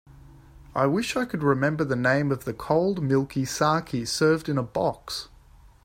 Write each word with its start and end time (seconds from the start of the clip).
I 0.73 0.87
wish 0.87 1.15
I 1.15 1.25
could 1.25 1.43
remember 1.43 1.83
the 1.83 1.95
name 1.95 2.31
of 2.31 2.45
the 2.45 2.55
cold 2.55 3.03
milky 3.03 3.43
saké 3.43 4.07
served 4.07 4.49
in 4.49 4.57
a 4.57 4.63
box. 4.63 5.29